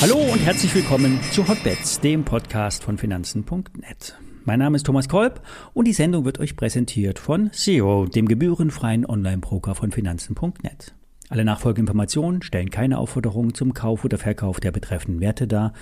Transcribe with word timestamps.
Hallo 0.00 0.16
und 0.32 0.38
herzlich 0.38 0.74
willkommen 0.74 1.20
zu 1.30 1.46
Hotbets, 1.46 2.00
dem 2.00 2.24
Podcast 2.24 2.84
von 2.84 2.96
Finanzen.net. 2.96 4.16
Mein 4.46 4.58
Name 4.58 4.76
ist 4.76 4.86
Thomas 4.86 5.08
Kolb 5.08 5.42
und 5.74 5.86
die 5.86 5.92
Sendung 5.92 6.24
wird 6.24 6.40
euch 6.40 6.56
präsentiert 6.56 7.18
von 7.18 7.52
Zero, 7.52 8.06
dem 8.06 8.26
gebührenfreien 8.26 9.04
Online-Broker 9.04 9.74
von 9.74 9.92
Finanzen.net. 9.92 10.94
Alle 11.28 11.44
nachfolgenden 11.44 11.84
Informationen 11.86 12.42
stellen 12.42 12.70
keine 12.70 12.98
Aufforderung 12.98 13.54
zum 13.54 13.72
Kauf 13.72 14.04
oder 14.04 14.18
Verkauf 14.18 14.58
der 14.58 14.72
betreffenden 14.72 15.20
Werte 15.20 15.46
dar. 15.46 15.74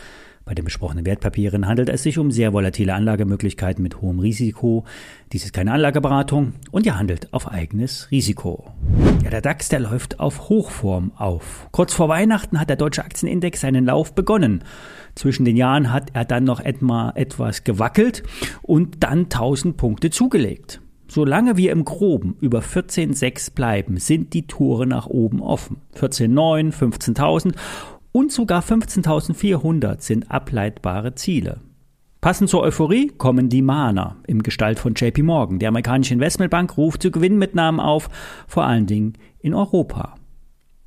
Bei 0.45 0.55
den 0.55 0.64
besprochenen 0.64 1.07
Wertpapieren 1.07 1.66
handelt 1.66 1.89
es 1.89 2.03
sich 2.03 2.19
um 2.19 2.30
sehr 2.30 2.53
volatile 2.53 2.95
Anlagemöglichkeiten 2.95 3.82
mit 3.82 4.00
hohem 4.03 4.19
Risiko. 4.19 4.85
Dies 5.32 5.45
ist 5.45 5.53
keine 5.53 5.73
Anlageberatung 5.73 6.55
und 6.71 6.87
ihr 6.87 6.98
handelt 6.98 7.32
auf 7.32 7.48
eigenes 7.48 8.11
Risiko. 8.11 8.73
Ja, 9.23 9.30
der 9.30 9.41
DAX, 9.41 9.69
der 9.69 9.80
läuft 9.80 10.21
auf 10.21 10.49
Hochform 10.49 11.12
auf. 11.16 11.69
Kurz 11.70 11.93
vor 11.93 12.09
Weihnachten 12.09 12.59
hat 12.59 12.69
der 12.69 12.77
deutsche 12.77 13.05
Aktienindex 13.05 13.61
seinen 13.61 13.84
Lauf 13.84 14.15
begonnen. 14.15 14.65
Zwischen 15.15 15.45
den 15.45 15.56
Jahren 15.56 15.93
hat 15.93 16.11
er 16.15 16.25
dann 16.25 16.45
noch 16.45 16.61
etwa 16.61 17.12
etwas 17.15 17.65
gewackelt 17.65 18.23
und 18.62 19.03
dann 19.03 19.25
1000 19.25 19.77
Punkte 19.77 20.11
zugelegt. 20.11 20.80
Solange 21.09 21.56
wir 21.56 21.73
im 21.73 21.84
Groben 21.84 22.37
über 22.41 22.61
14,6 22.61 23.55
bleiben, 23.55 23.97
sind 23.98 24.34
die 24.34 24.47
Tore 24.47 24.87
nach 24.87 25.06
oben 25.06 25.42
offen. 25.42 25.78
14,9, 25.97 26.73
15.000 26.73 27.55
und 28.12 28.33
sogar 28.33 28.62
15.400 28.62 30.01
sind 30.01 30.30
ableitbare 30.30 31.15
Ziele. 31.15 31.61
Passend 32.20 32.50
zur 32.50 32.62
Euphorie 32.62 33.12
kommen 33.16 33.48
die 33.48 33.62
Mahner 33.62 34.16
im 34.27 34.42
Gestalt 34.42 34.80
von 34.80 34.95
JP 34.95 35.22
Morgan. 35.22 35.60
Die 35.60 35.66
amerikanische 35.68 36.14
Investmentbank 36.14 36.77
ruft 36.77 37.02
zu 37.02 37.12
Gewinnmitnahmen 37.12 37.80
auf, 37.80 38.08
vor 38.48 38.64
allen 38.64 38.86
Dingen 38.86 39.12
in 39.38 39.54
Europa. 39.54 40.16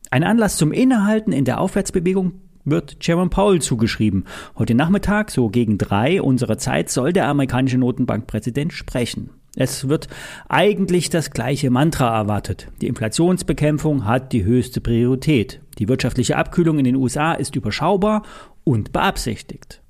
Ein 0.10 0.26
Anlass 0.26 0.58
zum 0.58 0.74
Innehalten 0.74 1.32
in 1.32 1.46
der 1.46 1.62
Aufwärtsbewegung 1.62 2.34
wird 2.66 2.98
Jerome 3.00 3.30
Powell 3.30 3.62
zugeschrieben. 3.62 4.26
Heute 4.58 4.76
Nachmittag, 4.76 5.32
so 5.32 5.48
gegen 5.48 5.78
drei 5.78 6.22
unserer 6.22 6.58
Zeit, 6.58 6.90
soll 6.90 7.14
der 7.14 7.30
amerikanische 7.30 7.78
Notenbankpräsident 7.78 8.74
sprechen. 8.74 9.30
Es 9.56 9.88
wird 9.88 10.10
eigentlich 10.50 11.10
das 11.10 11.32
gleiche 11.32 11.70
Mantra 11.70 12.14
erwartet. 12.14 12.68
Die 12.82 12.88
Inflationsbekämpfung 12.88 14.06
hat 14.06 14.34
die 14.34 14.44
höchste 14.44 14.82
Priorität. 14.82 15.62
Die 15.80 15.88
wirtschaftliche 15.88 16.36
Abkühlung 16.36 16.78
in 16.78 16.86
den 16.86 16.98
USA 16.98 17.34
ist 17.34 17.56
überschaubar 17.56 18.24
und 18.66 18.92
beabsichtigt. 18.92 19.82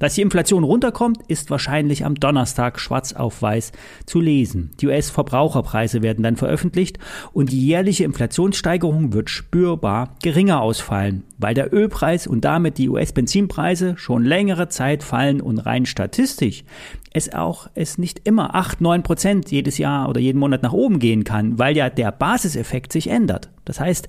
Dass 0.00 0.14
die 0.14 0.22
Inflation 0.22 0.64
runterkommt, 0.64 1.18
ist 1.28 1.50
wahrscheinlich 1.50 2.06
am 2.06 2.14
Donnerstag 2.14 2.80
schwarz 2.80 3.12
auf 3.12 3.42
weiß 3.42 3.70
zu 4.06 4.18
lesen. 4.18 4.70
Die 4.80 4.86
US-Verbraucherpreise 4.86 6.00
werden 6.00 6.24
dann 6.24 6.36
veröffentlicht 6.36 6.98
und 7.32 7.52
die 7.52 7.66
jährliche 7.66 8.04
Inflationssteigerung 8.04 9.12
wird 9.12 9.28
spürbar 9.28 10.16
geringer 10.22 10.62
ausfallen, 10.62 11.24
weil 11.36 11.52
der 11.52 11.72
Ölpreis 11.74 12.26
und 12.26 12.46
damit 12.46 12.78
die 12.78 12.88
US-Benzinpreise 12.88 13.98
schon 13.98 14.24
längere 14.24 14.70
Zeit 14.70 15.02
fallen 15.02 15.42
und 15.42 15.58
rein 15.58 15.84
statistisch 15.84 16.64
es 17.12 17.32
auch 17.32 17.68
es 17.74 17.98
nicht 17.98 18.20
immer 18.24 18.54
8, 18.54 18.80
9 18.80 19.02
Prozent 19.02 19.50
jedes 19.50 19.78
Jahr 19.78 20.08
oder 20.08 20.20
jeden 20.20 20.38
Monat 20.38 20.62
nach 20.62 20.72
oben 20.72 20.98
gehen 20.98 21.24
kann, 21.24 21.58
weil 21.58 21.76
ja 21.76 21.90
der 21.90 22.12
Basiseffekt 22.12 22.92
sich 22.92 23.08
ändert. 23.08 23.50
Das 23.64 23.80
heißt, 23.80 24.08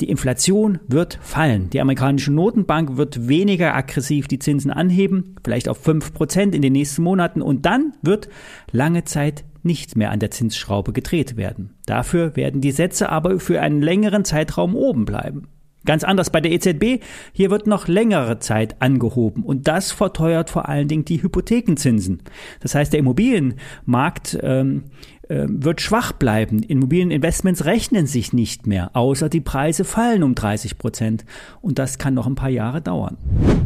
die 0.00 0.08
Inflation 0.08 0.80
wird 0.88 1.18
fallen. 1.22 1.70
Die 1.70 1.80
amerikanische 1.80 2.32
Notenbank 2.32 2.96
wird 2.96 3.28
weniger 3.28 3.74
aggressiv 3.74 4.26
die 4.26 4.40
Zinsen 4.40 4.70
anheben, 4.70 5.36
vielleicht 5.44 5.68
auf 5.68 5.86
5% 5.86 6.52
in 6.52 6.62
den 6.62 6.72
nächsten 6.72 7.02
Monaten 7.02 7.40
und 7.40 7.64
dann 7.64 7.92
wird 8.02 8.28
lange 8.72 9.04
Zeit 9.04 9.44
nicht 9.62 9.96
mehr 9.96 10.10
an 10.10 10.20
der 10.20 10.30
Zinsschraube 10.30 10.92
gedreht 10.92 11.36
werden. 11.36 11.74
Dafür 11.86 12.36
werden 12.36 12.60
die 12.60 12.72
Sätze 12.72 13.08
aber 13.08 13.40
für 13.40 13.60
einen 13.60 13.82
längeren 13.82 14.24
Zeitraum 14.24 14.74
oben 14.76 15.04
bleiben. 15.04 15.48
Ganz 15.84 16.04
anders 16.04 16.30
bei 16.30 16.40
der 16.40 16.52
EZB. 16.52 17.02
Hier 17.32 17.50
wird 17.50 17.66
noch 17.66 17.88
längere 17.88 18.38
Zeit 18.38 18.80
angehoben 18.80 19.42
und 19.42 19.68
das 19.68 19.92
verteuert 19.92 20.50
vor 20.50 20.68
allen 20.68 20.88
Dingen 20.88 21.04
die 21.04 21.22
Hypothekenzinsen. 21.22 22.22
Das 22.60 22.74
heißt, 22.74 22.92
der 22.92 23.00
Immobilienmarkt 23.00 24.38
ähm, 24.42 24.84
äh, 25.28 25.46
wird 25.48 25.80
schwach 25.80 26.12
bleiben. 26.12 26.62
Immobilieninvestments 26.62 27.64
rechnen 27.64 28.06
sich 28.06 28.32
nicht 28.32 28.66
mehr, 28.66 28.90
außer 28.94 29.28
die 29.28 29.40
Preise 29.40 29.84
fallen 29.84 30.22
um 30.22 30.34
30 30.34 30.78
Prozent. 30.78 31.24
Und 31.60 31.78
das 31.78 31.98
kann 31.98 32.14
noch 32.14 32.26
ein 32.26 32.34
paar 32.34 32.50
Jahre 32.50 32.80
dauern. 32.80 33.16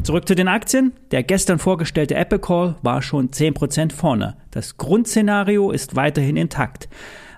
Zurück 0.02 0.28
zu 0.28 0.34
den 0.34 0.48
Aktien. 0.48 0.92
Der 1.10 1.22
gestern 1.22 1.58
vorgestellte 1.58 2.14
Apple 2.14 2.38
Call 2.38 2.76
war 2.82 3.02
schon 3.02 3.32
10 3.32 3.54
Prozent 3.54 3.92
vorne. 3.92 4.36
Das 4.50 4.76
Grundszenario 4.76 5.70
ist 5.70 5.96
weiterhin 5.96 6.36
intakt. 6.36 6.88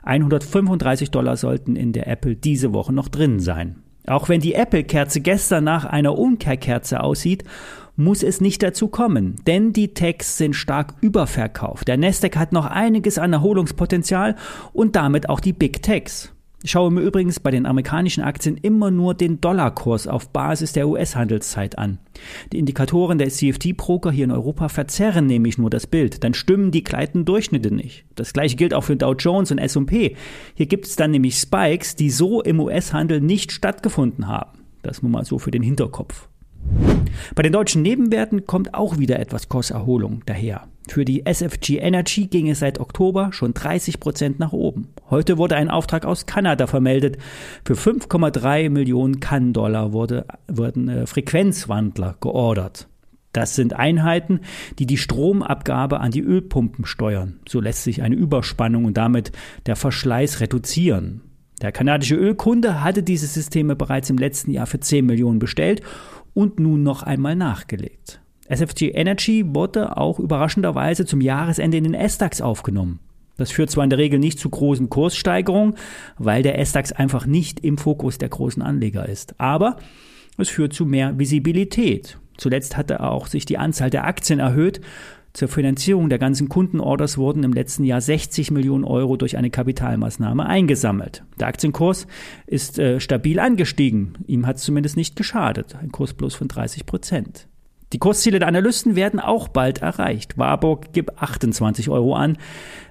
135 0.03 1.11
Dollar 1.11 1.37
sollten 1.37 1.77
in 1.77 1.93
der 1.93 2.07
Apple 2.07 2.37
diese 2.37 2.73
Woche 2.73 2.93
noch 2.93 3.09
drin 3.09 3.41
sein. 3.41 3.80
Auch 4.07 4.29
wenn 4.29 4.41
die 4.41 4.55
Apple-Kerze 4.55 5.21
gestern 5.21 5.65
nach 5.65 5.85
einer 5.85 6.19
Umkehrkerze 6.19 7.03
aussieht, 7.03 7.45
muss 7.97 8.23
es 8.23 8.41
nicht 8.41 8.63
dazu 8.63 8.89
kommen, 8.89 9.37
denn 9.47 9.73
die 9.73 9.93
Techs 9.95 10.39
sind 10.39 10.55
stark 10.55 10.95
überverkauft. 11.01 11.87
Der 11.87 11.99
Nasdaq 11.99 12.37
hat 12.37 12.53
noch 12.53 12.67
einiges 12.67 13.19
an 13.19 13.33
Erholungspotenzial 13.33 14.37
und 14.73 14.97
damit 14.97 15.29
auch 15.29 15.41
die 15.41 15.53
Big 15.53 15.83
Techs. 15.83 16.33
Ich 16.63 16.73
schaue 16.73 16.91
mir 16.91 17.01
übrigens 17.01 17.41
bei 17.41 17.51
den 17.51 17.65
amerikanischen 17.65 18.23
Aktien 18.23 18.59
immer 18.59 18.91
nur 18.91 19.15
den 19.15 19.41
Dollarkurs 19.41 20.07
auf 20.07 20.29
Basis 20.29 20.73
der 20.73 20.89
US-Handelszeit 20.89 21.79
an. 21.79 21.99
Die 22.53 22.59
Indikatoren 22.59 23.17
der 23.17 23.31
CFD-Broker 23.31 24.11
hier 24.11 24.25
in 24.25 24.31
Europa 24.31 24.69
verzerren 24.69 25.25
nämlich 25.25 25.57
nur 25.57 25.71
das 25.71 25.87
Bild, 25.87 26.23
dann 26.23 26.35
stimmen 26.35 26.71
die 26.71 26.85
gleitenden 26.85 27.25
Durchschnitte 27.25 27.75
nicht. 27.75 28.05
Das 28.15 28.35
gleiche 28.35 28.57
gilt 28.57 28.75
auch 28.75 28.85
für 28.85 28.97
Dow 28.97 29.15
Jones 29.15 29.51
und 29.51 29.59
S&P. 29.59 30.17
Hier 30.55 30.67
gibt 30.67 30.87
es 30.87 30.97
dann 30.97 31.13
nämlich 31.13 31.37
Spikes, 31.37 31.97
die 31.97 32.11
so 32.11 32.43
im 32.43 32.61
US-Handel 32.61 33.23
nicht 33.23 33.53
stattgefunden 33.53 34.29
haben. 34.29 34.59
Das 34.83 35.01
nur 35.01 35.11
mal 35.11 35.25
so 35.25 35.39
für 35.39 35.51
den 35.51 35.63
Hinterkopf. 35.63 36.29
Bei 37.35 37.43
den 37.43 37.53
deutschen 37.53 37.81
Nebenwerten 37.81 38.47
kommt 38.47 38.75
auch 38.75 38.99
wieder 38.99 39.19
etwas 39.19 39.49
Kurserholung 39.49 40.23
daher. 40.27 40.69
Für 40.89 41.07
die 41.07 41.25
SFG 41.25 41.79
Energy 41.79 42.27
ging 42.27 42.51
es 42.51 42.59
seit 42.59 42.81
Oktober 42.81 43.33
schon 43.33 43.55
30 43.55 43.99
Prozent 43.99 44.39
nach 44.41 44.53
oben. 44.53 44.89
Heute 45.11 45.39
wurde 45.39 45.57
ein 45.57 45.71
Auftrag 45.71 46.07
aus 46.07 46.27
Kanada 46.27 46.69
vermeldet. 46.69 47.19
Für 47.65 47.75
5,3 47.75 48.71
Millionen 48.71 49.19
Kann-Dollar 49.19 49.93
wurde, 49.93 50.25
wurden 50.47 50.89
äh, 50.89 51.07
Frequenzwandler 51.07 52.17
geordert. 52.21 52.89
Das 53.33 53.55
sind 53.57 53.75
Einheiten, 53.75 54.41
die 54.79 54.87
die 54.87 54.97
Stromabgabe 54.97 56.01
an 56.01 56.13
die 56.13 56.23
Ölpumpen 56.23 56.85
steuern. 56.85 57.41
So 57.49 57.61
lässt 57.61 57.85
sich 57.85 58.03
eine 58.03 58.15
Überspannung 58.15 58.85
und 58.85 58.97
damit 58.97 59.33
der 59.67 59.77
Verschleiß 59.77 60.41
reduzieren. 60.41 61.23
Der 61.61 61.73
kanadische 61.73 62.15
Ölkunde 62.15 62.83
hatte 62.83 63.03
diese 63.03 63.27
Systeme 63.27 63.77
bereits 63.77 64.11
im 64.11 64.19
letzten 64.19 64.51
Jahr 64.53 64.67
für 64.67 64.81
10 64.81 65.07
Millionen 65.07 65.39
bestellt 65.39 65.83
und 66.35 66.59
nun 66.59 66.83
noch 66.83 67.03
einmal 67.03 67.37
nachgelegt. 67.37 68.21
SFG 68.49 68.91
Energy 68.91 69.45
wurde 69.47 69.97
auch 69.97 70.19
überraschenderweise 70.19 71.05
zum 71.05 71.21
Jahresende 71.21 71.77
in 71.77 71.85
den 71.85 71.95
S-DAX 71.95 72.41
aufgenommen. 72.41 72.99
Das 73.41 73.51
führt 73.51 73.71
zwar 73.71 73.85
in 73.85 73.91
der 73.91 73.99
Regel 73.99 74.19
nicht 74.19 74.39
zu 74.39 74.51
großen 74.51 74.91
Kurssteigerungen, 74.91 75.75
weil 76.19 76.43
der 76.43 76.59
S-DAX 76.59 76.93
einfach 76.93 77.25
nicht 77.25 77.61
im 77.61 77.79
Fokus 77.79 78.19
der 78.19 78.29
großen 78.29 78.63
Anleger 78.63 79.09
ist. 79.09 79.35
Aber 79.41 79.79
es 80.37 80.51
führt 80.51 80.75
zu 80.75 80.85
mehr 80.85 81.19
Visibilität. 81.19 82.19
Zuletzt 82.37 82.77
hatte 82.77 83.01
auch 83.01 83.27
sich 83.27 83.47
die 83.47 83.57
Anzahl 83.57 83.89
der 83.89 84.05
Aktien 84.05 84.41
erhöht. 84.41 84.83
Zur 85.33 85.49
Finanzierung 85.49 86.11
der 86.11 86.19
ganzen 86.19 86.51
Kundenorders 86.51 87.17
wurden 87.17 87.43
im 87.43 87.55
letzten 87.55 87.85
Jahr 87.85 88.03
60 88.03 88.51
Millionen 88.51 88.85
Euro 88.85 89.17
durch 89.17 89.39
eine 89.39 89.49
Kapitalmaßnahme 89.49 90.45
eingesammelt. 90.45 91.25
Der 91.39 91.47
Aktienkurs 91.47 92.07
ist 92.47 92.79
äh, 92.79 93.01
stabil 93.01 93.39
angestiegen. 93.39 94.19
Ihm 94.27 94.47
hat 94.47 94.57
es 94.57 94.65
zumindest 94.65 94.99
nicht 94.99 95.17
geschadet. 95.17 95.77
Ein 95.81 95.93
Kurs 95.93 96.13
plus 96.13 96.35
von 96.35 96.49
30 96.49 96.85
Prozent. 96.85 97.49
Die 97.93 97.99
Kursziele 97.99 98.39
der 98.39 98.49
Analysten 98.49 98.95
werden 98.95 99.19
auch 99.19 99.49
bald 99.49 99.83
erreicht. 99.83 100.39
Warburg 100.39 100.93
gibt 100.93 101.21
28 101.21 101.89
Euro 101.89 102.15
an, 102.15 102.39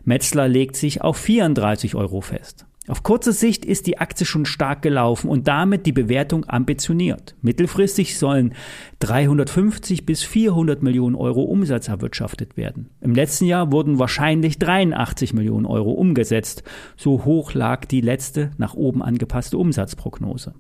Metzler 0.04 0.48
legt 0.48 0.76
sich 0.76 1.02
auf 1.02 1.18
34 1.18 1.96
Euro 1.96 2.22
fest. 2.22 2.66
Auf 2.90 3.04
kurze 3.04 3.34
Sicht 3.34 3.66
ist 3.66 3.86
die 3.86 4.00
Aktie 4.00 4.26
schon 4.26 4.48
stark 4.48 4.82
gelaufen 4.82 5.30
und 5.30 5.48
damit 5.48 5.86
die 5.86 5.92
Bewertung 5.92 6.50
ambitioniert. 6.50 7.36
Mittelfristig 7.44 8.18
sollen 8.18 8.56
350 8.98 10.08
bis 10.08 10.24
400 10.24 10.82
Millionen 10.82 11.16
Euro 11.16 11.44
Umsatz 11.44 11.88
erwirtschaftet 11.88 12.58
werden. 12.58 12.90
Im 13.00 13.14
letzten 13.14 13.46
Jahr 13.46 13.72
wurden 13.72 14.00
wahrscheinlich 14.00 14.58
83 14.58 15.36
Millionen 15.36 15.68
Euro 15.68 15.92
umgesetzt. 15.92 16.64
So 16.98 17.26
hoch 17.26 17.54
lag 17.54 17.86
die 17.86 18.02
letzte 18.02 18.52
nach 18.58 18.74
oben 18.74 19.04
angepasste 19.04 19.60
Umsatzprognose. 19.60 20.56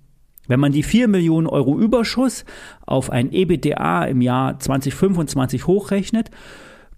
Wenn 0.50 0.60
man 0.60 0.72
die 0.72 0.81
4 0.81 1.07
Millionen 1.07 1.46
Euro 1.46 1.80
Überschuss 1.80 2.44
auf 2.88 3.12
ein 3.12 3.31
EBDA 3.31 4.06
im 4.06 4.19
Jahr 4.19 4.60
2025 4.60 5.68
hochrechnet, 5.68 6.31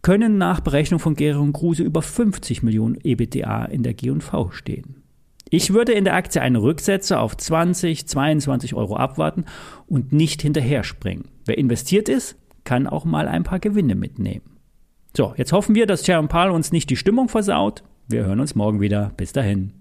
können 0.02 0.38
nach 0.38 0.62
Berechnung 0.62 1.02
von 1.02 1.16
Gerion 1.16 1.52
Kruse 1.52 1.84
über 1.84 2.02
50 2.02 2.64
Millionen 2.64 2.98
EBDA 3.04 3.66
in 3.66 3.84
der 3.84 3.94
G&V 3.94 4.52
stehen. 4.52 5.04
Ich 5.50 5.74
würde 5.74 5.92
in 5.92 6.06
der 6.06 6.16
Aktie 6.16 6.42
eine 6.42 6.62
Rücksetze 6.62 7.20
auf 7.20 7.36
20, 7.36 8.08
22 8.08 8.74
Euro 8.74 8.96
abwarten 8.96 9.44
und 9.86 10.14
nicht 10.14 10.42
hinterher 10.42 10.86
springen. 10.86 11.26
Wer 11.46 11.58
investiert 11.58 12.08
ist, 12.08 12.38
kann 12.64 12.88
auch 12.88 13.04
mal 13.04 13.28
ein 13.28 13.44
paar 13.44 13.60
Gewinne 13.60 13.96
mitnehmen. 13.96 14.60
So, 15.16 15.34
jetzt 15.36 15.52
hoffen 15.52 15.76
wir, 15.76 15.88
dass 15.88 16.06
Sharon 16.06 16.30
Powell 16.30 16.52
uns 16.52 16.72
nicht 16.72 16.90
die 16.90 16.96
Stimmung 16.96 17.28
versaut. 17.28 17.84
Wir 18.08 18.24
hören 18.24 18.40
uns 18.40 18.56
morgen 18.56 18.80
wieder. 18.80 19.12
Bis 19.18 19.34
dahin. 19.34 19.74